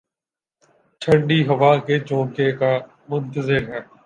ٹھنڈی 1.01 1.39
ہوا 1.49 1.71
کے 1.85 1.95
جھونکوں 2.07 2.51
کا 2.59 2.71
منتظر 3.09 3.61
ہے 3.69 3.79